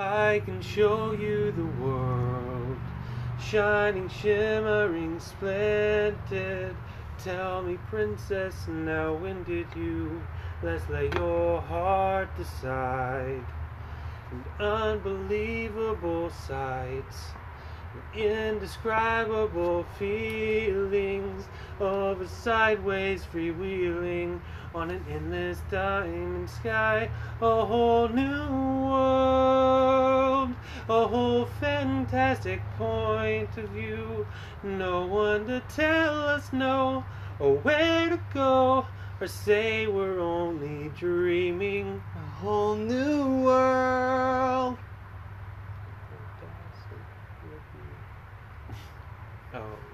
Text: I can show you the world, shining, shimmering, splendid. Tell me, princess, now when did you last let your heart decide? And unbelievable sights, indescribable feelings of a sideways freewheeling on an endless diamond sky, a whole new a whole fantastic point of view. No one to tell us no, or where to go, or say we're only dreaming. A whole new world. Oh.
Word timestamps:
I 0.00 0.40
can 0.46 0.62
show 0.62 1.12
you 1.12 1.52
the 1.52 1.84
world, 1.84 2.78
shining, 3.38 4.08
shimmering, 4.08 5.20
splendid. 5.20 6.74
Tell 7.22 7.62
me, 7.62 7.76
princess, 7.90 8.54
now 8.66 9.12
when 9.12 9.44
did 9.44 9.66
you 9.76 10.22
last 10.62 10.88
let 10.88 11.14
your 11.16 11.60
heart 11.60 12.34
decide? 12.38 13.44
And 14.30 14.44
unbelievable 14.58 16.30
sights, 16.30 17.32
indescribable 18.16 19.84
feelings 19.98 21.44
of 21.78 22.22
a 22.22 22.28
sideways 22.28 23.22
freewheeling 23.30 24.40
on 24.74 24.90
an 24.90 25.04
endless 25.10 25.58
diamond 25.70 26.48
sky, 26.48 27.10
a 27.42 27.66
whole 27.66 28.08
new 28.08 28.59
a 30.90 31.06
whole 31.06 31.46
fantastic 31.60 32.60
point 32.76 33.56
of 33.56 33.68
view. 33.70 34.26
No 34.64 35.06
one 35.06 35.46
to 35.46 35.60
tell 35.68 36.24
us 36.26 36.52
no, 36.52 37.04
or 37.38 37.58
where 37.58 38.08
to 38.08 38.20
go, 38.34 38.86
or 39.20 39.26
say 39.28 39.86
we're 39.86 40.18
only 40.18 40.88
dreaming. 40.90 42.02
A 42.16 42.28
whole 42.40 42.74
new 42.74 43.44
world. 43.44 44.78
Oh. 49.52 49.89